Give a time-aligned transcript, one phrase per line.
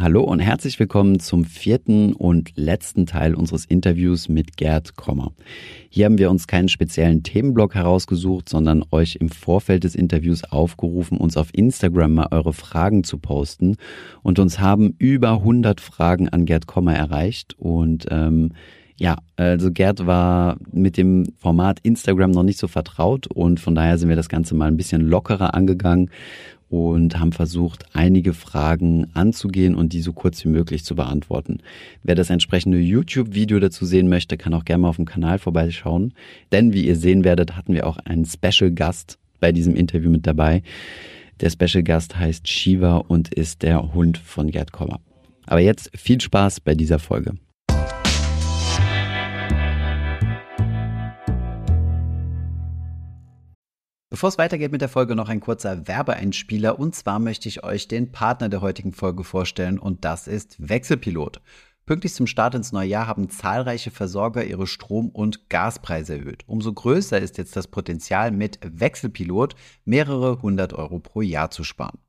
[0.00, 5.32] Hallo und herzlich willkommen zum vierten und letzten Teil unseres Interviews mit Gerd Kommer.
[5.90, 11.18] Hier haben wir uns keinen speziellen Themenblock herausgesucht, sondern euch im Vorfeld des Interviews aufgerufen,
[11.18, 13.74] uns auf Instagram mal eure Fragen zu posten.
[14.22, 17.56] Und uns haben über 100 Fragen an Gerd Kommer erreicht.
[17.58, 18.52] Und ähm,
[18.98, 23.96] ja, also Gerd war mit dem Format Instagram noch nicht so vertraut und von daher
[23.96, 26.10] sind wir das Ganze mal ein bisschen lockerer angegangen
[26.68, 31.58] und haben versucht, einige Fragen anzugehen und die so kurz wie möglich zu beantworten.
[32.02, 36.12] Wer das entsprechende YouTube-Video dazu sehen möchte, kann auch gerne mal auf dem Kanal vorbeischauen.
[36.52, 40.26] Denn wie ihr sehen werdet, hatten wir auch einen Special Gast bei diesem Interview mit
[40.26, 40.62] dabei.
[41.40, 45.00] Der Special Gast heißt Shiva und ist der Hund von Gerd Kommer.
[45.46, 47.34] Aber jetzt viel Spaß bei dieser Folge.
[54.18, 56.80] Bevor es weitergeht mit der Folge, noch ein kurzer Werbeeinspieler.
[56.80, 61.40] Und zwar möchte ich euch den Partner der heutigen Folge vorstellen und das ist Wechselpilot.
[61.86, 66.42] Pünktlich zum Start ins neue Jahr haben zahlreiche Versorger ihre Strom- und Gaspreise erhöht.
[66.48, 72.00] Umso größer ist jetzt das Potenzial, mit Wechselpilot mehrere hundert Euro pro Jahr zu sparen.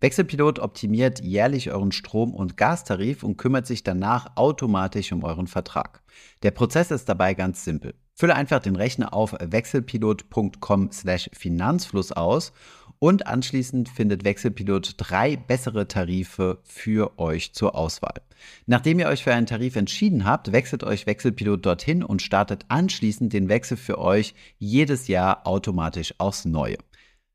[0.00, 6.04] Wechselpilot optimiert jährlich euren Strom- und Gastarif und kümmert sich danach automatisch um euren Vertrag.
[6.44, 7.94] Der Prozess ist dabei ganz simpel.
[8.18, 12.54] Fülle einfach den Rechner auf wechselpilot.com/finanzfluss aus
[12.98, 18.22] und anschließend findet Wechselpilot drei bessere Tarife für euch zur Auswahl.
[18.64, 23.34] Nachdem ihr euch für einen Tarif entschieden habt, wechselt euch Wechselpilot dorthin und startet anschließend
[23.34, 26.78] den Wechsel für euch jedes Jahr automatisch aufs Neue.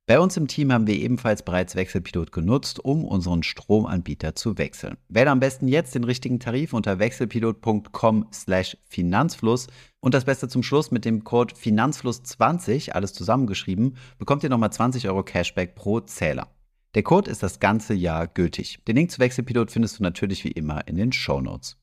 [0.08, 4.98] Bei uns im Team haben wir ebenfalls bereits Wechselpilot genutzt, um unseren Stromanbieter zu wechseln.
[5.09, 9.68] Wähle am besten jetzt den richtigen Tarif unter wechselpilot.com/finanzfluss
[10.02, 15.07] und das Beste zum Schluss mit dem Code Finanzfluss20, alles zusammengeschrieben, bekommt ihr nochmal 20
[15.07, 16.47] Euro Cashback pro Zähler.
[16.95, 18.83] Der Code ist das ganze Jahr gültig.
[18.85, 21.77] Den Link zu Wechselpilot findest du natürlich wie immer in den Show Notes.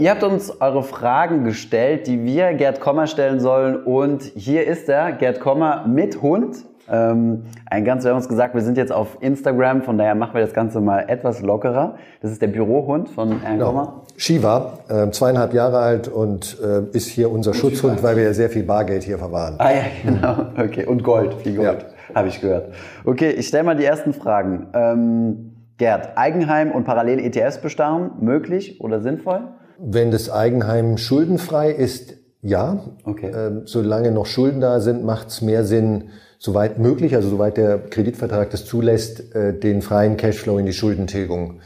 [0.00, 3.84] Ihr habt uns eure Fragen gestellt, die wir Gerd Kommer stellen sollen.
[3.84, 6.64] Und hier ist er, Gerd Kommer mit Hund.
[6.90, 10.34] Ähm, ein ganz, wir haben uns gesagt, wir sind jetzt auf Instagram, von daher machen
[10.34, 11.96] wir das Ganze mal etwas lockerer.
[12.20, 13.66] Das ist der Bürohund von Herrn genau.
[13.66, 14.02] Kommer.
[14.16, 18.08] Shiva, äh, zweieinhalb Jahre alt und äh, ist hier unser und Schutzhund, Shiva.
[18.08, 19.54] weil wir ja sehr viel Bargeld hier verwahren.
[19.58, 20.46] Ah ja, genau.
[20.56, 22.14] Okay, und Gold, viel Gold, ja.
[22.14, 22.74] habe ich gehört.
[23.04, 24.66] Okay, ich stelle mal die ersten Fragen.
[24.74, 25.46] Ähm,
[25.78, 29.40] Gerd, Eigenheim und parallel ETFs bestarren, möglich oder sinnvoll?
[29.78, 32.80] Wenn das Eigenheim schuldenfrei ist, ja.
[33.04, 33.30] Okay.
[33.34, 37.78] Ähm, solange noch Schulden da sind, macht es mehr Sinn, soweit möglich, also soweit der
[37.78, 41.60] Kreditvertrag das zulässt, äh, den freien Cashflow in die Schuldentilgung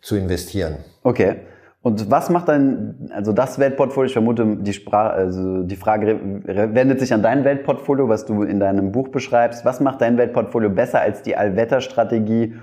[0.00, 0.76] zu investieren.
[1.02, 1.36] Okay.
[1.82, 7.00] Und was macht dann, also das Weltportfolio, ich vermute, die, Sprache, also die Frage wendet
[7.00, 9.64] sich an dein Weltportfolio, was du in deinem Buch beschreibst.
[9.64, 12.54] Was macht dein Weltportfolio besser als die Allwetterstrategie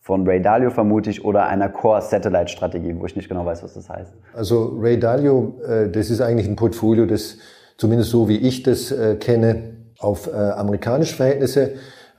[0.00, 3.90] von Ray Dalio vermute ich oder einer Core-Satellite-Strategie, wo ich nicht genau weiß, was das
[3.90, 4.12] heißt?
[4.34, 7.36] Also Ray Dalio, äh, das ist eigentlich ein Portfolio, das
[7.76, 11.72] zumindest so wie ich das äh, kenne, auf äh, amerikanische Verhältnisse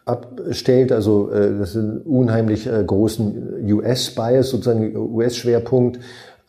[0.06, 0.92] abstellt.
[0.92, 6.00] Also äh, das ist ein unheimlich äh, großen US-Bias, sozusagen US-Schwerpunkt.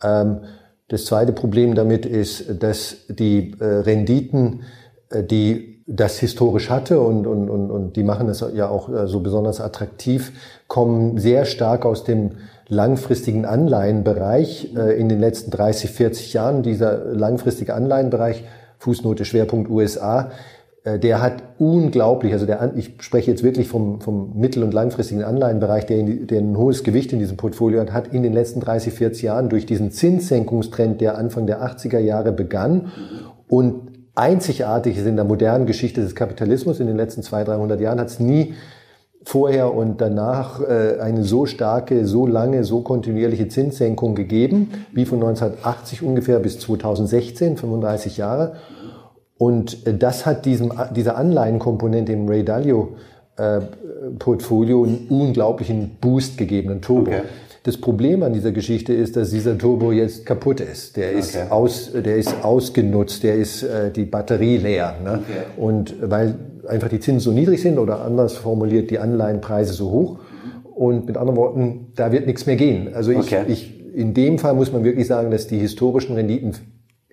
[0.03, 0.39] Ähm,
[0.87, 4.63] das zweite Problem damit ist, dass die äh, Renditen,
[5.09, 9.07] äh, die das historisch hatte und, und, und, und die machen es ja auch äh,
[9.07, 10.31] so besonders attraktiv,
[10.67, 12.31] kommen sehr stark aus dem
[12.67, 16.63] langfristigen Anleihenbereich äh, in den letzten 30, 40 Jahren.
[16.63, 18.43] Dieser langfristige Anleihenbereich,
[18.79, 20.31] Fußnote Schwerpunkt USA,
[20.85, 25.87] der hat unglaublich, also der, ich spreche jetzt wirklich vom, vom mittel- und langfristigen Anleihenbereich,
[25.87, 29.23] der, der ein hohes Gewicht in diesem Portfolio hat, hat in den letzten 30, 40
[29.23, 32.91] Jahren durch diesen Zinssenkungstrend, der Anfang der 80er Jahre begann
[33.47, 37.99] und einzigartig ist in der modernen Geschichte des Kapitalismus in den letzten 200, 300 Jahren,
[37.99, 38.53] hat es nie
[39.23, 45.17] vorher und danach äh, eine so starke, so lange, so kontinuierliche Zinssenkung gegeben, wie von
[45.17, 48.53] 1980 ungefähr bis 2016, 35 Jahre.
[49.37, 52.95] Und äh, das hat diesem, dieser Anleihenkomponente im Ray Dalio
[53.37, 53.61] äh,
[54.17, 57.11] Portfolio einen unglaublichen Boost gegeben, einen Turbo.
[57.11, 57.21] Okay.
[57.63, 60.97] Das Problem an dieser Geschichte ist, dass dieser Turbo jetzt kaputt ist.
[60.97, 61.47] Der ist, okay.
[61.49, 64.95] aus, der ist ausgenutzt, der ist äh, die Batterie leer.
[65.03, 65.23] Ne?
[65.23, 65.45] Okay.
[65.57, 66.35] Und weil
[66.67, 70.19] einfach die Zinsen so niedrig sind oder anders formuliert die Anleihenpreise so hoch.
[70.75, 72.93] Und mit anderen Worten, da wird nichts mehr gehen.
[72.93, 76.53] Also ich, ich, in dem Fall muss man wirklich sagen, dass die historischen Renditen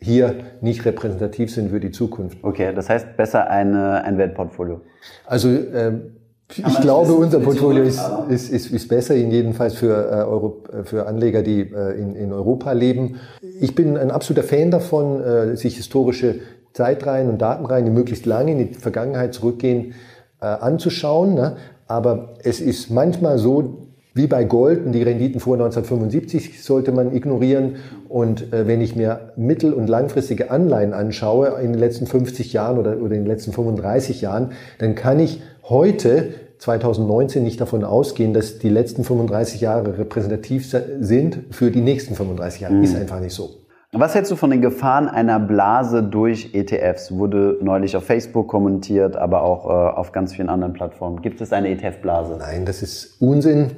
[0.02, 2.38] hier nicht repräsentativ sind für die Zukunft.
[2.42, 4.80] Okay, das heißt besser eine, ein Weltportfolio.
[5.24, 6.16] Also ähm,
[6.56, 10.62] ich glaube, unser Portfolio ist, ist, ist, ist besser, in jedem Fall für, äh, Euro,
[10.84, 13.16] für Anleger, die äh, in, in Europa leben.
[13.60, 16.40] Ich bin ein absoluter Fan davon, äh, sich historische
[16.74, 19.94] Zeitreihen und Datenreihen, die möglichst lange in die Vergangenheit zurückgehen,
[20.40, 21.34] äh, anzuschauen.
[21.34, 21.56] Ne?
[21.86, 27.14] Aber es ist manchmal so, wie bei Gold und die Renditen vor 1975 sollte man
[27.14, 27.76] ignorieren.
[28.08, 32.78] Und äh, wenn ich mir mittel- und langfristige Anleihen anschaue in den letzten 50 Jahren
[32.78, 38.34] oder, oder in den letzten 35 Jahren, dann kann ich heute 2019 nicht davon ausgehen,
[38.34, 42.74] dass die letzten 35 Jahre repräsentativ sind für die nächsten 35 Jahre.
[42.74, 42.84] Mhm.
[42.84, 43.61] Ist einfach nicht so.
[43.94, 47.12] Was hältst du von den Gefahren einer Blase durch ETFs?
[47.12, 51.20] Wurde neulich auf Facebook kommentiert, aber auch äh, auf ganz vielen anderen Plattformen.
[51.20, 52.38] Gibt es eine ETF-Blase?
[52.38, 53.72] Nein, das ist Unsinn.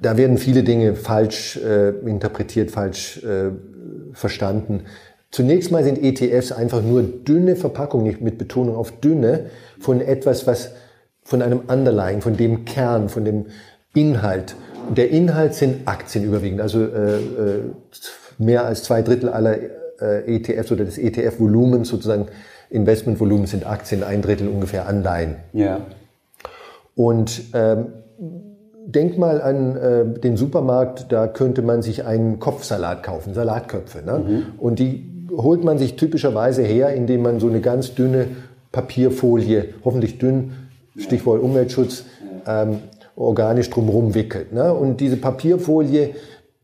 [0.00, 3.50] Da werden viele Dinge falsch äh, interpretiert, falsch äh,
[4.14, 4.84] verstanden.
[5.30, 10.46] Zunächst mal sind ETFs einfach nur dünne Verpackungen, nicht mit Betonung auf dünne, von etwas,
[10.46, 10.72] was
[11.24, 13.44] von einem Underlying, von dem Kern, von dem
[13.94, 14.56] Inhalt.
[14.96, 16.62] Der Inhalt sind Aktien überwiegend.
[16.62, 17.60] Also äh, äh,
[18.44, 19.56] mehr als zwei Drittel aller
[20.00, 22.26] äh, ETFs oder des ETF-Volumens sozusagen
[22.70, 25.36] Investmentvolumen sind Aktien, ein Drittel ungefähr Anleihen.
[25.52, 25.80] Ja.
[26.94, 27.86] Und ähm,
[28.86, 34.02] denk mal an äh, den Supermarkt, da könnte man sich einen Kopfsalat kaufen, Salatköpfe.
[34.04, 34.18] Ne?
[34.18, 34.44] Mhm.
[34.58, 38.26] Und die holt man sich typischerweise her, indem man so eine ganz dünne
[38.70, 40.52] Papierfolie, hoffentlich dünn,
[40.96, 42.04] Stichwort Umweltschutz,
[42.46, 42.78] ähm,
[43.16, 44.52] organisch drumherum wickelt.
[44.52, 44.72] Ne?
[44.72, 46.14] Und diese Papierfolie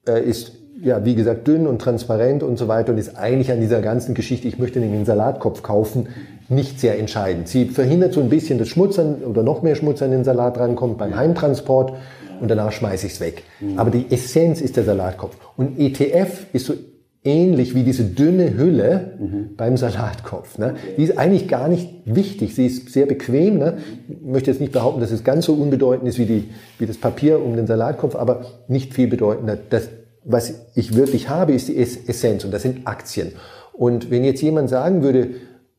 [0.07, 0.53] äh, ist
[0.83, 4.15] ja, wie gesagt, dünn und transparent und so weiter und ist eigentlich an dieser ganzen
[4.15, 6.09] Geschichte, ich möchte den Salatkopf kaufen,
[6.49, 7.49] nicht sehr entscheidend.
[7.49, 10.59] Sie verhindert so ein bisschen, dass Schmutz an, oder noch mehr Schmutz an den Salat
[10.59, 11.93] rankommt beim Heimtransport
[12.41, 13.43] und danach schmeiße ich es weg.
[13.61, 13.79] Mhm.
[13.79, 15.37] Aber die Essenz ist der Salatkopf.
[15.57, 16.75] Und ETF ist so
[17.25, 19.57] ähnlich wie diese dünne Hülle mhm.
[19.57, 20.57] beim Salatkopf.
[20.59, 20.77] Ne?
[20.97, 22.55] Die ist eigentlich gar nicht wichtig.
[22.55, 23.59] Sie ist sehr bequem.
[23.59, 23.79] Ne?
[24.09, 26.45] Ich möchte jetzt nicht behaupten, dass es ganz so unbedeutend ist wie, die,
[26.79, 29.59] wie das Papier um den Salatkopf, aber nicht viel bedeutender.
[29.69, 29.89] Das,
[30.29, 33.33] was ich wirklich habe, ist die Essenz und das sind Aktien.
[33.73, 35.31] Und wenn jetzt jemand sagen würde,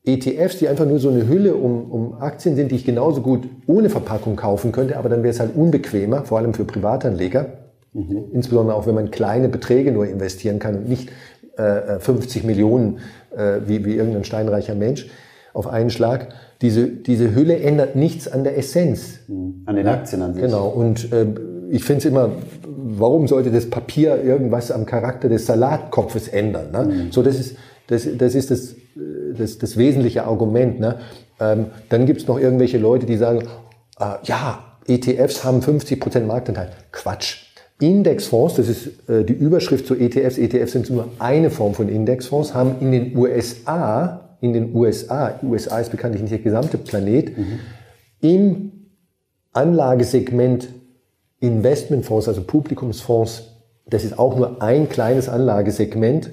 [0.04, 3.48] ETFs, die einfach nur so eine Hülle um, um Aktien sind, die ich genauso gut
[3.66, 7.46] ohne Verpackung kaufen könnte, aber dann wäre es halt unbequemer, vor allem für Privatanleger.
[7.92, 8.24] Mhm.
[8.32, 11.10] Insbesondere auch, wenn man kleine Beträge nur investieren kann und nicht
[11.56, 12.98] äh, 50 Millionen
[13.36, 15.08] äh, wie, wie irgendein steinreicher Mensch
[15.52, 16.28] auf einen Schlag.
[16.62, 19.20] Diese, diese Hülle ändert nichts an der Essenz.
[19.28, 19.62] Mhm.
[19.66, 20.42] An den Aktien an sich.
[20.42, 20.68] Genau.
[20.68, 21.26] Und äh,
[21.70, 22.30] ich finde es immer,
[23.00, 26.70] warum sollte das Papier irgendwas am Charakter des Salatkopfes ändern?
[26.70, 26.84] Ne?
[26.84, 27.12] Mhm.
[27.12, 27.56] So, das ist
[27.90, 28.76] das, das, ist das,
[29.36, 30.78] das, das wesentliche Argument.
[30.78, 31.00] Ne?
[31.40, 33.40] Ähm, dann gibt es noch irgendwelche Leute, die sagen,
[33.98, 36.70] äh, ja, ETFs haben 50% Marktanteil.
[36.92, 37.46] Quatsch.
[37.80, 42.54] Indexfonds, das ist äh, die Überschrift zu ETFs, ETFs sind nur eine Form von Indexfonds,
[42.54, 47.58] haben in den USA, in den USA, USA ist bekanntlich nicht der gesamte Planet, mhm.
[48.20, 48.72] im
[49.52, 50.68] Anlagesegment
[51.40, 53.44] Investmentfonds, also Publikumsfonds,
[53.86, 56.30] das ist auch nur ein kleines Anlagesegment,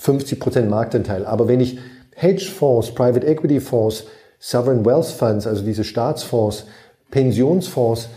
[0.00, 1.26] 50% Marktanteil.
[1.26, 1.78] Aber wenn ich
[2.14, 4.04] Hedgefonds, Private Equity Fonds,
[4.38, 6.66] Sovereign Wealth Funds, also diese Staatsfonds,
[7.10, 8.08] Pensionsfonds,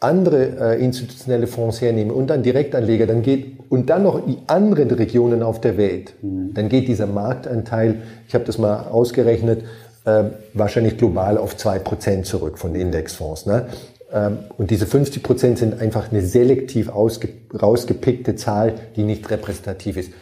[0.00, 4.90] andere äh, institutionelle Fonds hernehme und dann Direktanleger, dann geht und dann noch die anderen
[4.90, 6.54] Regionen auf der Welt, mhm.
[6.54, 9.64] dann geht dieser Marktanteil, ich habe das mal ausgerechnet,
[10.06, 10.24] äh,
[10.54, 13.44] wahrscheinlich global auf zwei Prozent zurück von Indexfonds.
[13.44, 13.66] Ne?
[14.12, 20.12] Ähm, und diese 50 Prozent sind einfach eine selektiv rausgepickte Zahl, die nicht repräsentativ ist.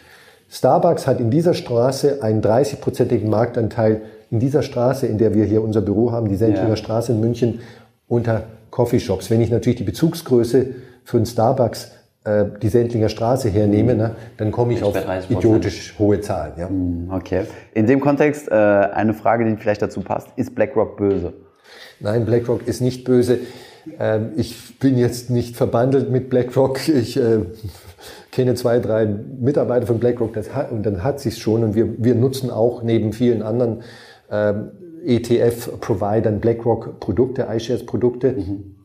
[0.51, 5.63] Starbucks hat in dieser Straße einen 30-prozentigen Marktanteil in dieser Straße, in der wir hier
[5.63, 6.77] unser Büro haben, die Sendlinger ja.
[6.77, 7.61] Straße in München,
[8.09, 9.31] unter Coffeeshops.
[9.31, 10.67] Wenn ich natürlich die Bezugsgröße
[11.05, 11.93] für einen Starbucks
[12.25, 13.99] äh, die Sendlinger Straße hernehme, mhm.
[13.99, 14.97] ne, dann komme ich auf
[15.29, 16.53] idiotisch hohe Zahlen.
[16.57, 16.69] Ja.
[16.69, 17.45] Mhm, okay.
[17.75, 20.29] In dem Kontext äh, eine Frage, die vielleicht dazu passt.
[20.37, 21.33] Ist BlackRock böse?
[22.01, 23.41] Nein, BlackRock ist nicht böse.
[23.99, 26.89] Ähm, ich bin jetzt nicht verbandelt mit BlackRock.
[26.89, 27.41] Ich äh,
[28.31, 31.65] kenne zwei, drei Mitarbeiter von BlackRock hat, und dann hat sich's schon.
[31.65, 33.83] Und wir, wir nutzen auch neben vielen anderen
[34.31, 34.71] ähm,
[35.05, 38.33] ETF-Providern BlackRock-Produkte, iShares-Produkte.
[38.33, 38.78] Mhm.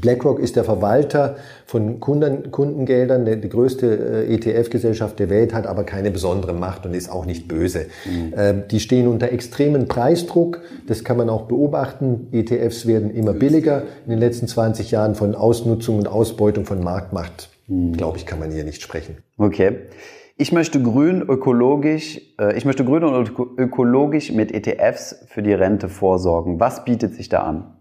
[0.00, 5.66] BlackRock ist der Verwalter von Kunden, Kundengeldern, der, die größte äh, ETF-Gesellschaft der Welt, hat
[5.66, 7.86] aber keine besondere Macht und ist auch nicht böse.
[8.04, 8.34] Mhm.
[8.36, 12.28] Ähm, die stehen unter extremen Preisdruck, das kann man auch beobachten.
[12.32, 13.82] ETFs werden immer billiger.
[14.04, 17.92] In den letzten 20 Jahren von Ausnutzung und Ausbeutung von Marktmacht, mhm.
[17.94, 19.16] glaube ich, kann man hier nicht sprechen.
[19.38, 19.78] Okay.
[20.40, 25.88] Ich möchte grün ökologisch, äh, ich möchte grün und ökologisch mit ETFs für die Rente
[25.88, 26.60] vorsorgen.
[26.60, 27.77] Was bietet sich da an?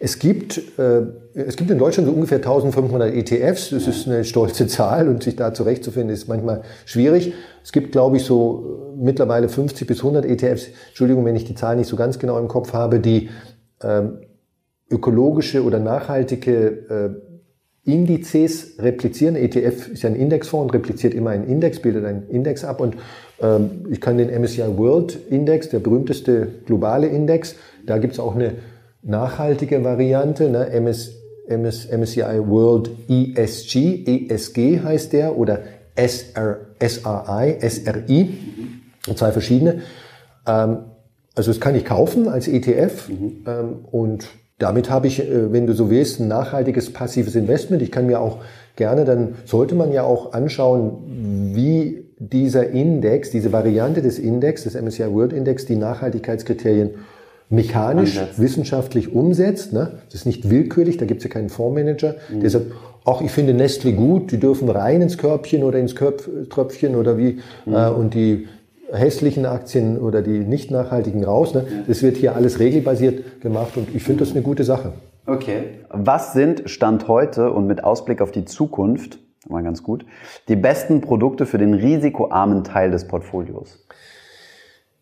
[0.00, 1.02] Es gibt, äh,
[1.34, 3.70] es gibt in Deutschland so ungefähr 1500 ETFs.
[3.70, 7.32] Das ist eine stolze Zahl und sich da zurechtzufinden ist manchmal schwierig.
[7.64, 10.68] Es gibt, glaube ich, so äh, mittlerweile 50 bis 100 ETFs.
[10.88, 13.30] Entschuldigung, wenn ich die Zahl nicht so ganz genau im Kopf habe, die
[13.82, 14.18] ähm,
[14.90, 17.20] ökologische oder nachhaltige
[17.86, 19.34] äh, Indizes replizieren.
[19.34, 22.96] ETF ist ja ein Indexfonds und repliziert immer einen Index, bildet einen Index ab und
[23.40, 28.34] ähm, ich kann den MSCI World Index, der berühmteste globale Index, da gibt es auch
[28.34, 28.52] eine
[29.02, 30.68] nachhaltige Variante, ne?
[30.70, 31.12] MS,
[31.48, 35.60] MS, MSCI World ESG, ESG heißt der, oder
[35.94, 38.28] SR, SRI, SRI,
[39.14, 39.82] zwei verschiedene.
[40.46, 40.78] Ähm,
[41.34, 43.32] also das kann ich kaufen als ETF mhm.
[43.46, 44.28] ähm, und
[44.58, 47.80] damit habe ich, äh, wenn du so willst, ein nachhaltiges passives Investment.
[47.82, 48.38] Ich kann mir auch
[48.76, 54.74] gerne, dann sollte man ja auch anschauen, wie dieser Index, diese Variante des Index, des
[54.74, 56.90] MSCI World Index, die Nachhaltigkeitskriterien
[57.50, 58.40] mechanisch, Ansetzt.
[58.40, 59.72] wissenschaftlich umsetzt.
[59.72, 59.92] Ne?
[60.06, 62.40] Das ist nicht willkürlich, da gibt es ja keinen Fondsmanager, mhm.
[62.40, 62.66] der sagt,
[63.04, 67.16] ach, ich finde Nestle gut, die dürfen rein ins Körbchen oder ins Köpf, Tröpfchen oder
[67.16, 67.74] wie, mhm.
[67.74, 68.48] äh, und die
[68.92, 71.54] hässlichen Aktien oder die nicht nachhaltigen raus.
[71.54, 71.66] Ne?
[71.86, 74.92] Das wird hier alles regelbasiert gemacht und ich finde das eine gute Sache.
[75.26, 75.64] Okay.
[75.90, 80.06] Was sind Stand heute und mit Ausblick auf die Zukunft, mal ganz gut,
[80.48, 83.84] die besten Produkte für den risikoarmen Teil des Portfolios?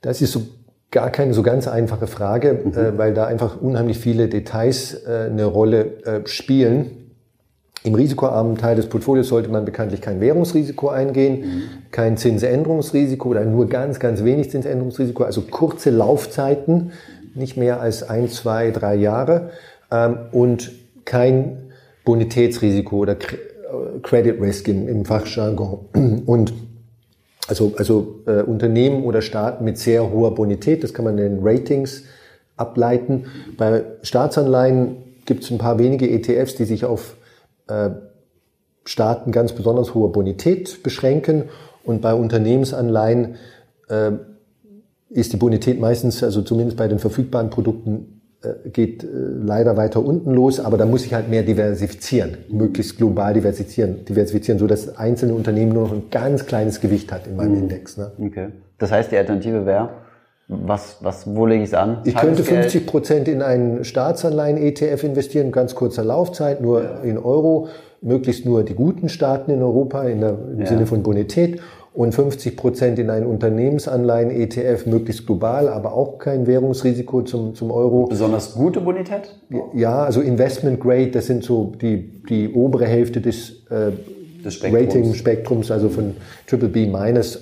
[0.01, 0.43] Das ist so
[0.91, 2.73] gar keine so ganz einfache Frage, mhm.
[2.73, 6.91] äh, weil da einfach unheimlich viele Details äh, eine Rolle äh, spielen.
[7.83, 11.63] Im risikoarmen Teil des Portfolios sollte man bekanntlich kein Währungsrisiko eingehen, mhm.
[11.93, 16.93] kein Zinsänderungsrisiko oder nur ganz, ganz wenig Zinsänderungsrisiko, also kurze Laufzeiten,
[17.35, 19.51] nicht mehr als ein, zwei, drei Jahre
[19.93, 20.73] ähm, und
[21.05, 21.59] kein
[22.05, 23.17] Bonitätsrisiko oder
[24.03, 26.23] Credit Risk im, im Fachjargon.
[26.27, 26.53] Und
[27.49, 31.47] also, also äh, Unternehmen oder Staaten mit sehr hoher Bonität, das kann man in den
[31.47, 32.05] Ratings
[32.57, 33.27] ableiten.
[33.57, 37.17] Bei Staatsanleihen gibt es ein paar wenige ETFs, die sich auf
[37.69, 37.91] äh,
[38.85, 41.45] Staaten ganz besonders hohe Bonität beschränken
[41.85, 43.37] und bei Unternehmensanleihen
[43.89, 44.13] äh,
[45.11, 48.16] ist die Bonität meistens, also zumindest bei den verfügbaren Produkten,
[48.73, 53.35] geht äh, leider weiter unten los, aber da muss ich halt mehr diversifizieren, möglichst global
[53.35, 57.53] diversifizieren, diversifizieren, so dass einzelne Unternehmen nur noch ein ganz kleines Gewicht hat in meinem
[57.53, 57.63] mhm.
[57.63, 57.97] Index.
[57.97, 58.11] Ne?
[58.19, 58.49] Okay.
[58.79, 59.91] Das heißt, die Alternative wäre?
[60.49, 62.03] Was, was, wo lege ich es an?
[62.05, 67.01] Ich könnte 50 Prozent in einen Staatsanleihen-ETF investieren, ganz kurzer Laufzeit, nur ja.
[67.01, 67.69] in Euro,
[68.01, 70.67] möglichst nur die guten Staaten in Europa in der, im ja.
[70.67, 71.61] Sinne von Bonität
[71.97, 78.05] und 50 Prozent in einen Unternehmensanleihen-ETF, möglichst global, aber auch kein Währungsrisiko zum, zum Euro.
[78.05, 79.35] Besonders gute Bonität?
[79.73, 83.93] Ja, also Investment Grade, das sind so die, die obere Hälfte des, äh,
[84.45, 84.95] des Spektrums.
[84.95, 86.15] Rating-Spektrums, also von
[86.47, 87.41] Triple B minus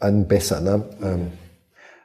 [0.00, 0.62] an besser.
[0.62, 0.82] Ne?
[1.02, 1.26] Ähm,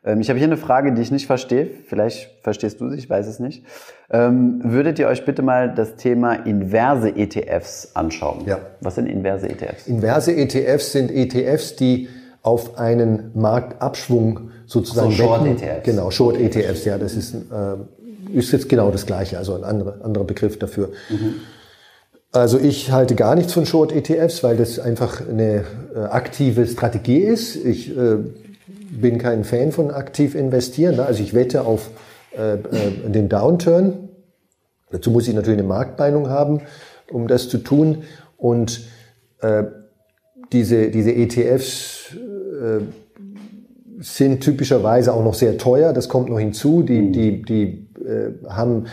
[0.03, 1.67] ich habe hier eine Frage, die ich nicht verstehe.
[1.87, 3.65] Vielleicht verstehst du sie, ich weiß es nicht.
[4.09, 8.45] Ähm, würdet ihr euch bitte mal das Thema inverse ETFs anschauen?
[8.45, 8.59] Ja.
[8.81, 9.87] Was sind inverse ETFs?
[9.87, 12.07] Inverse ETFs sind ETFs, die
[12.41, 15.83] auf einen Marktabschwung sozusagen so, Short ETFs.
[15.83, 20.03] Genau, Short ETFs, ja, das ist, äh, ist jetzt genau das Gleiche, also ein anderer,
[20.03, 20.89] anderer Begriff dafür.
[21.09, 21.35] Mhm.
[22.31, 25.63] Also ich halte gar nichts von Short ETFs, weil das einfach eine
[25.95, 27.55] äh, aktive Strategie ist.
[27.55, 28.17] Ich äh,
[28.91, 30.97] bin kein Fan von aktiv investieren.
[30.97, 31.05] Ne?
[31.05, 31.89] Also ich wette auf
[32.37, 34.09] äh, äh, den Downturn.
[34.91, 36.61] Dazu muss ich natürlich eine Marktmeinung haben,
[37.11, 38.03] um das zu tun.
[38.37, 38.81] Und
[39.41, 39.63] äh,
[40.51, 42.81] diese, diese ETFs äh,
[43.99, 45.93] sind typischerweise auch noch sehr teuer.
[45.93, 46.83] Das kommt noch hinzu.
[46.83, 47.13] Die, mhm.
[47.13, 48.85] die, die äh, haben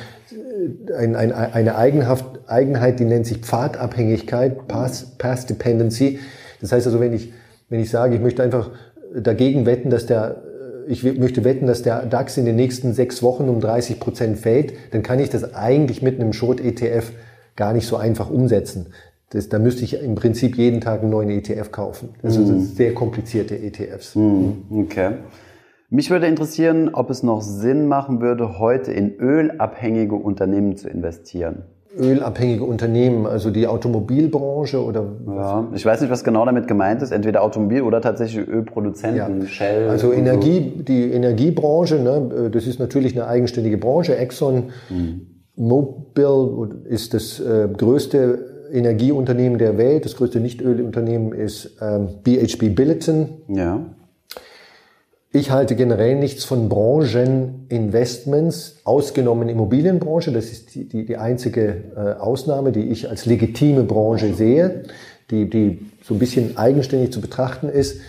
[0.96, 6.18] ein, ein, eine Eigenhaft, Eigenheit, die nennt sich Pfadabhängigkeit, Path, Path Dependency.
[6.60, 7.32] Das heißt also, wenn ich,
[7.68, 8.70] wenn ich sage, ich möchte einfach
[9.14, 10.42] dagegen wetten, dass der
[10.88, 14.72] ich möchte wetten, dass der DAX in den nächsten sechs Wochen um 30 Prozent fällt,
[14.92, 17.10] dann kann ich das eigentlich mit einem Short-ETF
[17.56, 18.86] gar nicht so einfach umsetzen.
[19.30, 22.10] Das, da müsste ich im Prinzip jeden Tag einen neuen ETF kaufen.
[22.22, 24.14] Also das sind sehr komplizierte ETFs.
[24.14, 24.62] Mhm.
[24.70, 25.14] Okay.
[25.90, 31.64] Mich würde interessieren, ob es noch Sinn machen würde, heute in ölabhängige Unternehmen zu investieren
[31.98, 35.04] ölabhängige Unternehmen, also die Automobilbranche oder?
[35.26, 37.10] Ja, ich weiß nicht, was genau damit gemeint ist.
[37.10, 39.46] Entweder Automobil oder tatsächlich Ölproduzenten, ja.
[39.46, 39.88] Shell.
[39.88, 40.82] Also Energie, so.
[40.82, 44.16] die Energiebranche, ne, das ist natürlich eine eigenständige Branche.
[44.16, 45.26] Exxon mhm.
[45.56, 50.04] Mobil ist das äh, größte Energieunternehmen der Welt.
[50.04, 53.28] Das größte Nicht-Ölunternehmen ist ähm, BHP Billiton.
[53.48, 53.95] Ja.
[55.36, 60.32] Ich halte generell nichts von Brancheninvestments, ausgenommen Immobilienbranche.
[60.32, 64.84] Das ist die, die, die einzige äh, Ausnahme, die ich als legitime Branche sehe,
[65.30, 68.00] die, die so ein bisschen eigenständig zu betrachten ist.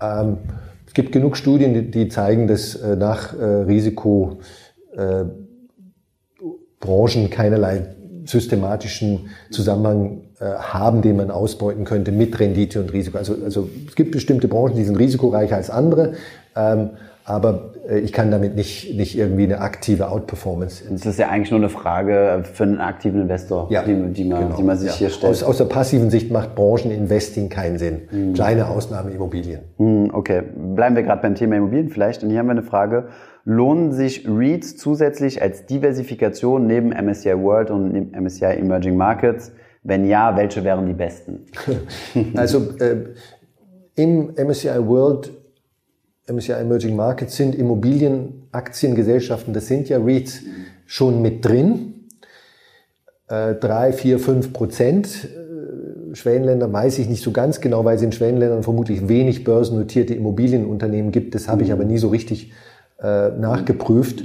[0.00, 0.38] Ähm,
[0.86, 4.38] es gibt genug Studien, die, zeigen, dass äh, nach äh, Risiko
[6.80, 7.94] Branchen keinerlei
[8.24, 13.18] systematischen Zusammenhang haben, den man ausbeuten könnte mit Rendite und Risiko.
[13.18, 16.14] Also, also es gibt bestimmte Branchen, die sind risikoreicher als andere.
[16.56, 16.90] Ähm,
[17.24, 20.84] aber äh, ich kann damit nicht, nicht irgendwie eine aktive Outperformance.
[20.90, 24.42] Das ist ja eigentlich nur eine Frage für einen aktiven Investor, ja, die, die, man,
[24.42, 24.96] genau, die man sich ja.
[24.96, 25.30] hier stellt.
[25.30, 28.02] Aus, aus der passiven Sicht macht Brancheninvesting keinen Sinn.
[28.10, 28.32] Mhm.
[28.34, 29.60] Kleine Ausnahme Immobilien.
[29.78, 30.42] Mhm, okay,
[30.74, 32.22] bleiben wir gerade beim Thema Immobilien vielleicht.
[32.22, 33.08] Und hier haben wir eine Frage
[33.44, 39.52] lohnen sich REITs zusätzlich als Diversifikation neben MSCI World und MSCI Emerging Markets?
[39.82, 41.46] Wenn ja, welche wären die besten?
[42.36, 43.14] Also äh,
[43.96, 45.32] im MSCI World,
[46.30, 50.42] MSCI Emerging Markets sind Immobilienaktiengesellschaften, das sind ja REITs,
[50.86, 52.08] schon mit drin.
[53.28, 55.06] Äh, drei, vier, fünf Prozent.
[55.24, 60.14] Äh, Schwellenländer weiß ich nicht so ganz genau, weil es in Schwellenländern vermutlich wenig börsennotierte
[60.14, 61.34] Immobilienunternehmen gibt.
[61.36, 62.52] Das habe ich aber nie so richtig
[63.00, 64.22] äh, nachgeprüft.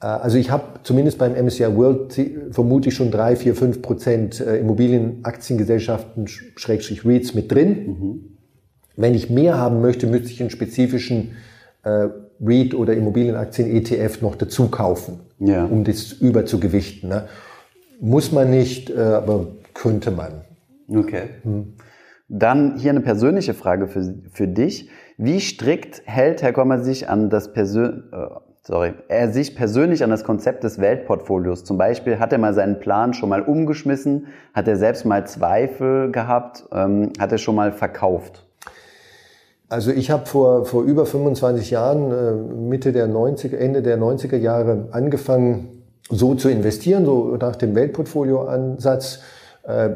[0.00, 2.14] Äh, also ich habe zumindest beim MSCI World
[2.52, 7.86] vermutlich schon drei, vier, fünf Prozent äh, Immobilienaktiengesellschaften, Schrägstrich REITs mit drin.
[7.86, 8.35] Mhm.
[8.96, 11.36] Wenn ich mehr haben möchte, müsste ich einen spezifischen
[11.84, 12.08] äh,
[12.40, 15.64] REIT oder Immobilienaktien-ETF noch dazu kaufen, ja.
[15.64, 17.08] um das überzugewichten.
[17.08, 17.28] Ne?
[18.00, 20.42] Muss man nicht, äh, aber könnte man.
[20.88, 21.30] Okay.
[21.42, 21.74] Hm.
[22.28, 24.88] Dann hier eine persönliche Frage für, für dich.
[25.16, 28.26] Wie strikt hält Herr Kommer sich an das Persön äh,
[28.66, 31.64] sorry, er sich persönlich an das Konzept des Weltportfolios?
[31.64, 34.26] Zum Beispiel hat er mal seinen Plan schon mal umgeschmissen?
[34.54, 36.64] Hat er selbst mal Zweifel gehabt?
[36.72, 38.45] Ähm, hat er schon mal verkauft?
[39.68, 44.36] Also ich habe vor, vor über 25 Jahren, äh, Mitte der 90er, Ende der 90er
[44.36, 49.20] Jahre angefangen, so zu investieren, so nach dem Weltportfolio-Ansatz.
[49.64, 49.90] Äh,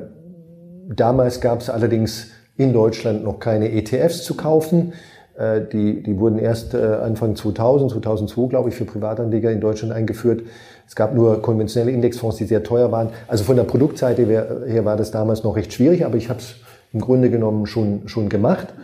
[0.89, 4.93] damals gab es allerdings in Deutschland noch keine ETFs zu kaufen.
[5.39, 10.43] Äh, die, die wurden erst Anfang 2000, 2002, glaube ich, für Privatanleger in Deutschland eingeführt.
[10.89, 13.11] Es gab nur konventionelle Indexfonds, die sehr teuer waren.
[13.29, 14.27] Also von der Produktseite
[14.67, 16.57] her war das damals noch recht schwierig, aber ich habe es
[16.93, 18.75] im Grunde genommen schon, schon gemacht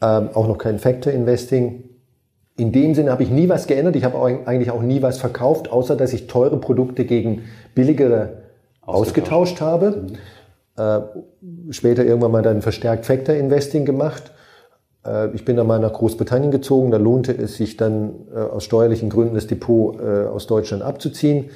[0.00, 1.84] ähm, auch noch kein Factor Investing.
[2.56, 3.96] In dem Sinne habe ich nie was geändert.
[3.96, 7.42] Ich habe eigentlich auch nie was verkauft, außer dass ich teure Produkte gegen
[7.74, 8.42] billigere
[8.82, 10.04] ausgetauscht, ausgetauscht habe.
[10.76, 11.02] Mhm.
[11.70, 14.32] Äh, später irgendwann mal dann verstärkt Factor Investing gemacht.
[15.06, 16.90] Äh, ich bin dann mal nach Großbritannien gezogen.
[16.90, 21.50] Da lohnte es sich dann äh, aus steuerlichen Gründen das Depot äh, aus Deutschland abzuziehen.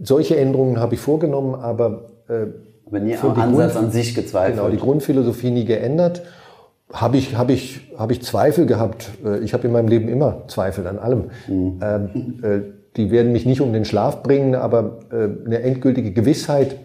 [0.00, 2.46] Solche Änderungen habe ich vorgenommen, aber äh,
[2.86, 4.56] aber nie am Ansatz Grund, an sich gezweifelt.
[4.56, 6.22] Genau, die Grundphilosophie nie geändert
[6.92, 9.10] habe ich, hab ich, hab ich Zweifel gehabt.
[9.24, 11.24] Äh, ich habe in meinem Leben immer Zweifel an allem.
[11.46, 11.80] Mhm.
[11.82, 12.60] Ähm, äh,
[12.96, 16.76] die werden mich nicht um den Schlaf bringen, aber äh, eine endgültige Gewissheit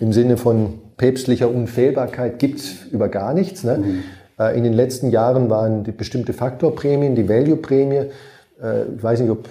[0.00, 3.62] im Sinne von päpstlicher Unfehlbarkeit gibt's über gar nichts.
[3.64, 3.78] Ne?
[3.78, 4.02] Mhm.
[4.38, 8.10] Äh, in den letzten Jahren waren die bestimmte Faktorprämien, die Value-Prämie,
[8.62, 9.50] äh, ich weiß nicht, ob äh,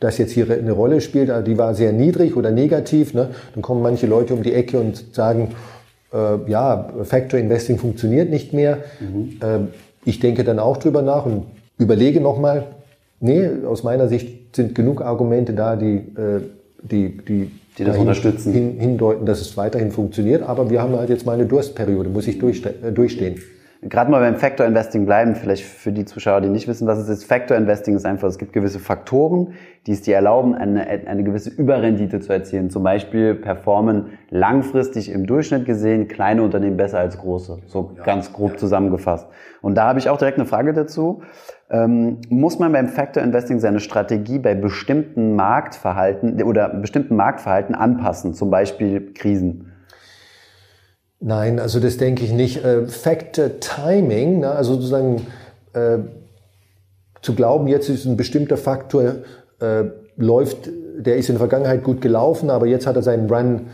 [0.00, 3.12] das jetzt hier eine Rolle spielt, aber die war sehr niedrig oder negativ.
[3.14, 3.30] Ne?
[3.54, 5.50] Dann kommen manche Leute um die Ecke und sagen,
[6.12, 8.78] äh, ja, Factor Investing funktioniert nicht mehr.
[9.00, 9.36] Mhm.
[9.40, 9.58] Äh,
[10.04, 11.44] ich denke dann auch drüber nach und
[11.78, 12.66] überlege nochmal,
[13.20, 16.40] nee, aus meiner Sicht sind genug Argumente da, die, äh,
[16.82, 18.52] die, die, die das unterstützen.
[18.52, 20.42] Hin, hindeuten, dass es weiterhin funktioniert.
[20.42, 23.36] Aber wir haben halt jetzt mal eine Durstperiode, muss ich äh, durchstehen
[23.82, 27.08] gerade mal beim Factor Investing bleiben, vielleicht für die Zuschauer, die nicht wissen, was es
[27.08, 27.24] ist.
[27.24, 29.54] Factor Investing ist einfach, es gibt gewisse Faktoren,
[29.86, 32.68] die es dir erlauben, eine, eine gewisse Überrendite zu erzielen.
[32.68, 37.58] Zum Beispiel performen langfristig im Durchschnitt gesehen kleine Unternehmen besser als große.
[37.66, 38.56] So ja, ganz grob ja.
[38.58, 39.28] zusammengefasst.
[39.62, 41.22] Und da habe ich auch direkt eine Frage dazu.
[41.70, 48.34] Ähm, muss man beim Factor Investing seine Strategie bei bestimmten Marktverhalten oder bestimmten Marktverhalten anpassen,
[48.34, 49.72] zum Beispiel Krisen?
[51.20, 52.64] Nein, also das denke ich nicht.
[52.64, 55.26] Äh, Factor Timing, ne, also sozusagen
[55.74, 55.98] äh,
[57.20, 59.16] zu glauben, jetzt ist ein bestimmter Faktor,
[59.60, 59.84] äh,
[60.16, 63.66] läuft, der ist in der Vergangenheit gut gelaufen, aber jetzt hat er seinen Run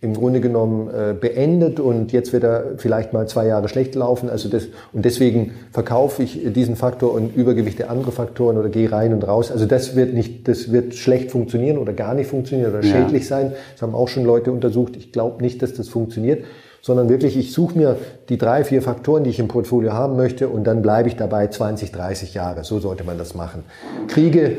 [0.00, 4.28] im Grunde genommen äh, beendet und jetzt wird er vielleicht mal zwei Jahre schlecht laufen.
[4.28, 9.14] Also das, und deswegen verkaufe ich diesen Faktor und übergewichte andere Faktoren oder gehe rein
[9.14, 9.50] und raus.
[9.50, 13.28] Also das wird nicht, das wird schlecht funktionieren oder gar nicht funktionieren oder schädlich ja.
[13.28, 13.52] sein.
[13.72, 14.94] Das haben auch schon Leute untersucht.
[14.96, 16.44] Ich glaube nicht, dass das funktioniert
[16.84, 17.96] sondern wirklich, ich suche mir
[18.28, 21.46] die drei, vier Faktoren, die ich im Portfolio haben möchte und dann bleibe ich dabei
[21.46, 22.62] 20, 30 Jahre.
[22.62, 23.64] So sollte man das machen.
[24.06, 24.58] Kriege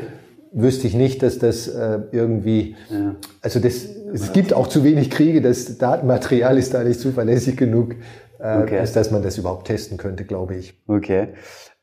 [0.56, 3.14] wüsste ich nicht, dass das äh, irgendwie, ja.
[3.42, 7.94] also das, es gibt auch zu wenig Kriege, das Datenmaterial ist da nicht zuverlässig genug,
[8.40, 8.78] äh, okay.
[8.78, 10.74] als dass man das überhaupt testen könnte, glaube ich.
[10.88, 11.28] Okay.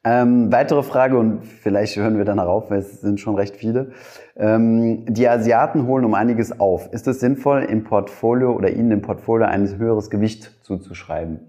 [0.04, 3.92] Ähm, weitere Frage und vielleicht hören wir danach auf, weil es sind schon recht viele.
[4.36, 6.92] Ähm, die Asiaten holen um einiges auf.
[6.92, 11.40] Ist es sinnvoll, im Portfolio oder ihnen im Portfolio ein höheres Gewicht zuzuschreiben?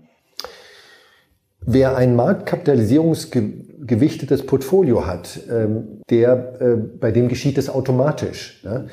[1.67, 2.15] Wer ein
[3.85, 8.63] marktkapitalisierungsgewichtetes Portfolio hat, ähm, der, äh, bei dem geschieht es automatisch.
[8.65, 8.87] Ne?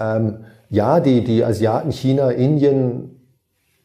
[0.00, 0.38] Ähm,
[0.70, 3.14] ja, die, die Asiaten, China, Indien,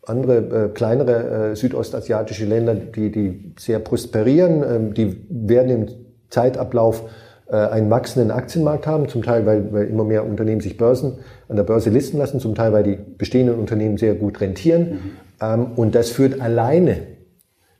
[0.05, 5.87] andere äh, kleinere äh, südostasiatische Länder, die, die sehr prosperieren, ähm, die werden im
[6.29, 7.03] Zeitablauf
[7.47, 11.55] äh, einen wachsenden Aktienmarkt haben, zum Teil, weil, weil immer mehr Unternehmen sich Börsen an
[11.55, 14.81] der Börse listen lassen, zum Teil, weil die bestehenden Unternehmen sehr gut rentieren.
[14.81, 14.99] Mhm.
[15.41, 16.97] Ähm, und das führt alleine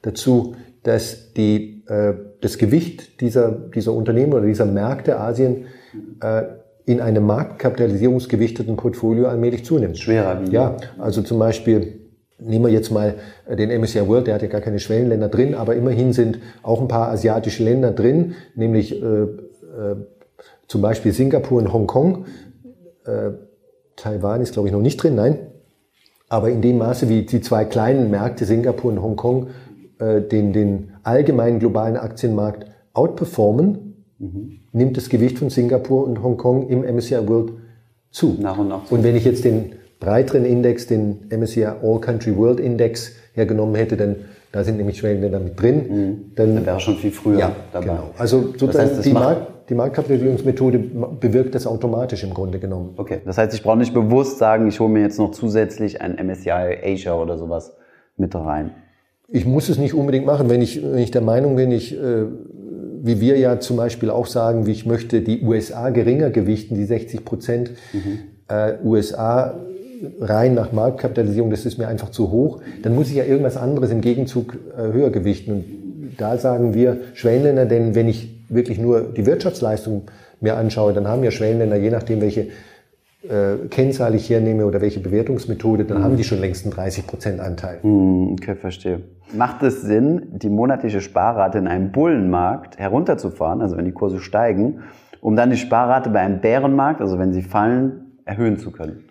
[0.01, 5.65] dazu, dass die, äh, das Gewicht dieser, dieser Unternehmen oder dieser Märkte Asien
[6.21, 6.43] äh,
[6.85, 9.97] in einem marktkapitalisierungsgewichteten Portfolio allmählich zunimmt.
[9.97, 10.51] Schwerer wie.
[10.51, 11.99] Ja, also zum Beispiel
[12.39, 13.15] nehmen wir jetzt mal
[13.49, 16.87] den MSCI World, der hat ja gar keine Schwellenländer drin, aber immerhin sind auch ein
[16.87, 19.27] paar asiatische Länder drin, nämlich äh, äh,
[20.67, 22.25] zum Beispiel Singapur und Hongkong.
[23.05, 23.31] Äh,
[23.95, 25.37] Taiwan ist, glaube ich, noch nicht drin, nein.
[26.29, 29.47] Aber in dem Maße, wie die zwei kleinen Märkte, Singapur und Hongkong,
[30.03, 34.59] äh, den, den allgemeinen globalen Aktienmarkt outperformen, mhm.
[34.71, 37.53] nimmt das Gewicht von Singapur und Hongkong im MSCI World
[38.11, 38.35] zu.
[38.39, 38.91] Nach und nach.
[38.91, 43.97] Und wenn ich jetzt den breiteren Index, den MSCI All Country World Index hergenommen hätte,
[43.97, 44.15] dann
[44.53, 45.77] da sind nämlich Schwellenländer mit drin.
[45.77, 46.35] Mhm.
[46.35, 47.87] Dann, dann wäre schon viel früher ja, dabei.
[47.87, 48.11] Genau.
[48.19, 50.77] Also das heißt, die, Markt, die Marktkapitalisierungsmethode
[51.19, 52.93] bewirkt das automatisch im Grunde genommen.
[52.97, 56.23] Okay, das heißt, ich brauche nicht bewusst sagen, ich hole mir jetzt noch zusätzlich ein
[56.23, 56.51] MSCI
[56.83, 57.75] Asia oder sowas
[58.15, 58.75] mit rein.
[59.33, 62.25] Ich muss es nicht unbedingt machen, wenn ich, wenn ich der Meinung bin, ich, äh,
[63.01, 66.85] wie wir ja zum Beispiel auch sagen, wie ich möchte die USA geringer gewichten, die
[66.85, 68.19] 60 Prozent mhm.
[68.47, 69.55] äh, USA
[70.19, 73.89] rein nach Marktkapitalisierung, das ist mir einfach zu hoch, dann muss ich ja irgendwas anderes
[73.89, 75.51] im Gegenzug äh, höher gewichten.
[75.51, 75.65] Und
[76.19, 80.03] da sagen wir Schwellenländer, denn wenn ich wirklich nur die Wirtschaftsleistung
[80.41, 82.49] mir anschaue, dann haben ja Schwellenländer, je nachdem welche
[83.23, 86.03] äh, Kennzahl ich hernehme oder welche Bewertungsmethode, dann mhm.
[86.03, 87.79] haben die schon längst einen 30 Prozent Anteil.
[87.83, 89.01] Mhm, okay, verstehe.
[89.33, 94.81] Macht es Sinn, die monatliche Sparrate in einem Bullenmarkt herunterzufahren, also wenn die Kurse steigen,
[95.21, 99.05] um dann die Sparrate bei einem Bärenmarkt, also wenn sie fallen, erhöhen zu können?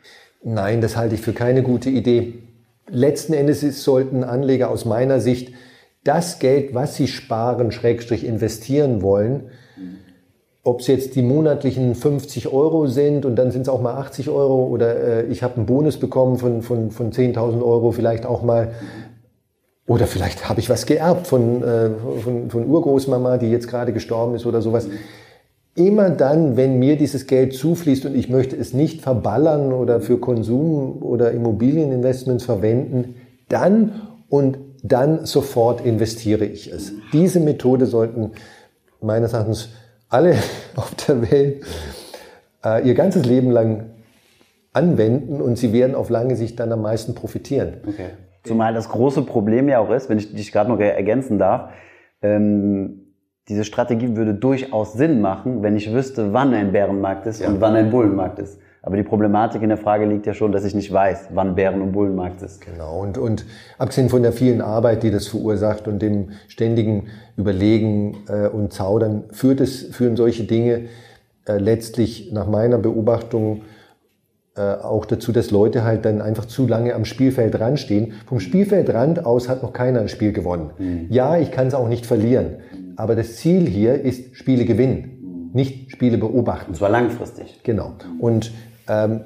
[0.44, 2.34] Nein, das halte ich für keine gute Idee.
[2.88, 5.54] Letzten Endes sollten Anleger aus meiner Sicht
[6.04, 9.44] das Geld, was sie sparen, schrägstrich investieren wollen,
[10.64, 14.30] ob es jetzt die monatlichen 50 Euro sind und dann sind es auch mal 80
[14.30, 18.42] Euro oder äh, ich habe einen Bonus bekommen von, von, von 10.000 Euro, vielleicht auch
[18.42, 18.72] mal,
[19.88, 21.90] oder vielleicht habe ich was geerbt von, äh,
[22.22, 24.88] von, von Urgroßmama, die jetzt gerade gestorben ist oder sowas.
[25.74, 30.18] Immer dann, wenn mir dieses Geld zufließt und ich möchte es nicht verballern oder für
[30.18, 33.16] Konsum oder Immobilieninvestments verwenden,
[33.48, 36.92] dann und dann sofort investiere ich es.
[37.12, 38.32] Diese Methode sollten
[39.00, 39.70] meines Erachtens
[40.12, 40.36] alle
[40.76, 41.64] auf der Welt
[42.64, 43.90] äh, ihr ganzes Leben lang
[44.72, 47.78] anwenden und sie werden auf lange Sicht dann am meisten profitieren.
[47.86, 48.10] Okay.
[48.44, 51.70] Zumal das große Problem ja auch ist, wenn ich dich gerade noch ergänzen darf,
[52.22, 53.02] ähm,
[53.48, 57.48] diese Strategie würde durchaus Sinn machen, wenn ich wüsste, wann ein Bärenmarkt ist ja.
[57.48, 58.58] und wann ein Bullenmarkt ist.
[58.84, 61.80] Aber die Problematik in der Frage liegt ja schon, dass ich nicht weiß, wann Bären-
[61.80, 62.60] und Bullenmarkt ist.
[62.60, 63.00] Genau.
[63.00, 63.46] Und, und
[63.78, 69.24] abgesehen von der vielen Arbeit, die das verursacht und dem ständigen Überlegen äh, und Zaudern,
[69.30, 70.86] führt es, führen solche Dinge
[71.46, 73.62] äh, letztlich nach meiner Beobachtung
[74.56, 78.14] äh, auch dazu, dass Leute halt dann einfach zu lange am Spielfeldrand stehen.
[78.26, 80.70] Vom Spielfeldrand aus hat noch keiner ein Spiel gewonnen.
[80.78, 81.06] Mhm.
[81.08, 82.56] Ja, ich kann es auch nicht verlieren.
[82.96, 86.72] Aber das Ziel hier ist Spiele gewinnen, nicht Spiele beobachten.
[86.72, 87.60] Und zwar langfristig.
[87.62, 87.92] Genau.
[88.18, 88.52] Und
[88.88, 89.20] ähm,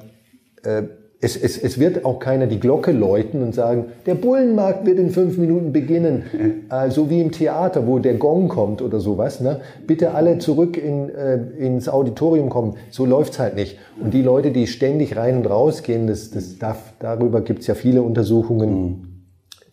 [0.62, 0.82] äh,
[1.18, 5.10] es, es, es wird auch keiner die Glocke läuten und sagen, der Bullenmarkt wird in
[5.10, 9.40] fünf Minuten beginnen, äh, so wie im Theater, wo der Gong kommt oder sowas.
[9.40, 9.60] Ne?
[9.86, 12.76] Bitte alle zurück in, äh, ins Auditorium kommen.
[12.90, 13.78] So läuft's halt nicht.
[14.00, 17.74] Und die Leute, die ständig rein und raus gehen, das, das darf, darüber gibt's ja
[17.74, 18.70] viele Untersuchungen.
[18.70, 19.16] Mhm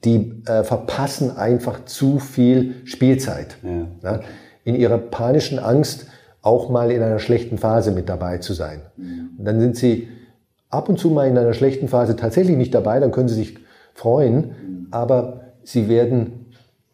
[0.05, 3.57] die äh, verpassen einfach zu viel Spielzeit.
[3.63, 4.11] Ja.
[4.11, 4.19] Ja?
[4.65, 6.07] In ihrer panischen Angst
[6.43, 8.81] auch mal in einer schlechten Phase mit dabei zu sein.
[8.97, 9.29] Mhm.
[9.39, 10.09] Und dann sind sie
[10.69, 13.57] ab und zu mal in einer schlechten Phase tatsächlich nicht dabei, dann können sie sich
[13.93, 14.87] freuen, mhm.
[14.91, 16.51] aber sie werden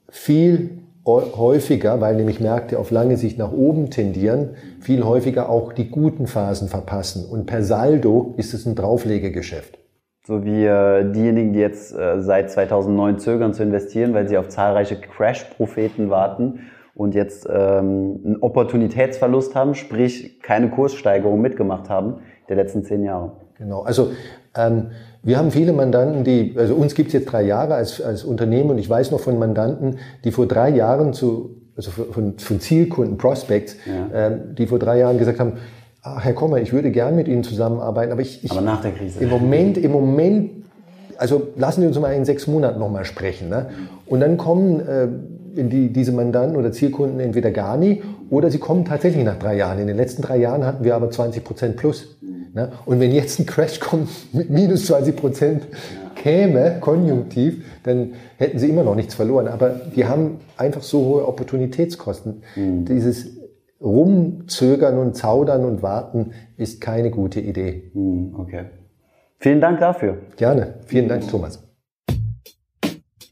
[0.08, 5.90] viel häufiger, weil nämlich Märkte auf lange Sicht nach oben tendieren, viel häufiger auch die
[5.90, 7.26] guten Phasen verpassen.
[7.26, 9.80] Und per Saldo ist es ein Drauflegegeschäft.
[10.28, 14.50] So wie äh, diejenigen, die jetzt äh, seit 2009 zögern zu investieren, weil sie auf
[14.50, 16.60] zahlreiche Crash-Propheten warten
[17.00, 22.16] und jetzt ähm, einen Opportunitätsverlust haben, sprich keine Kurssteigerung mitgemacht haben
[22.50, 23.32] der letzten zehn Jahre.
[23.58, 24.12] Genau, also
[24.54, 24.88] ähm,
[25.24, 28.72] wir haben viele Mandanten, die, also uns gibt es jetzt drei Jahre als, als Unternehmen
[28.72, 33.18] und ich weiß noch von Mandanten, die vor drei Jahren zu, also von, von Zielkunden,
[33.18, 34.28] Prospects, ja.
[34.28, 35.54] ähm, die vor drei Jahren gesagt haben,
[36.02, 38.92] ach, Herr Kommer, ich würde gern mit Ihnen zusammenarbeiten, aber ich, ich aber nach der
[38.92, 39.22] Krise.
[39.22, 40.52] Im Moment, im Moment,
[41.18, 43.48] also lassen Sie uns mal in sechs Monaten nochmal sprechen.
[43.48, 43.68] Ne?
[44.06, 45.08] Und dann kommen äh,
[45.56, 49.80] die, diese Mandanten oder Zielkunden entweder gar nie oder sie kommen tatsächlich nach drei Jahren.
[49.80, 52.18] In den letzten drei Jahren hatten wir aber 20 Prozent plus.
[52.54, 52.72] Ne?
[52.86, 55.68] Und wenn jetzt ein Crash kommt mit minus 20 Prozent
[56.16, 59.48] käme, konjunktiv, dann hätten sie immer noch nichts verloren.
[59.48, 62.44] Aber die haben einfach so hohe Opportunitätskosten.
[62.56, 62.86] Mhm.
[62.86, 63.40] Dieses
[63.82, 67.92] rumzögern und zaudern und warten ist keine gute Idee.
[67.94, 68.66] Hm, okay.
[69.38, 70.18] Vielen Dank dafür.
[70.36, 70.76] Gerne.
[70.86, 71.69] Vielen Dank, Thomas.